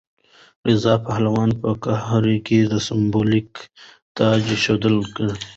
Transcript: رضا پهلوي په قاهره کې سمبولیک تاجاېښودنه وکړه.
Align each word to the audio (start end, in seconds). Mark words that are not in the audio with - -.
رضا 0.67 0.93
پهلوي 1.05 1.51
په 1.61 1.69
قاهره 1.83 2.35
کې 2.45 2.59
سمبولیک 2.87 3.51
تاجاېښودنه 4.17 4.97
وکړه. 4.99 5.31